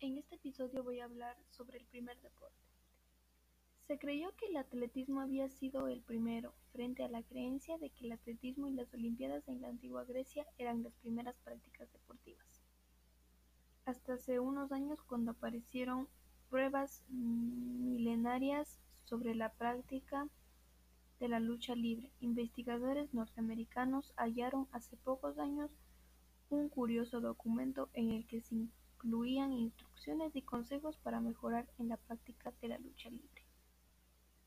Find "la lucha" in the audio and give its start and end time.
21.28-21.74, 32.68-32.87